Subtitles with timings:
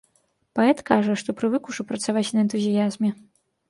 [0.59, 3.09] Паэт кажа, што прывык ужо працаваць на энтузіязме.